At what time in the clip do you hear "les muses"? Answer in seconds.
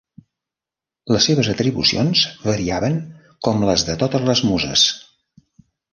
4.31-4.87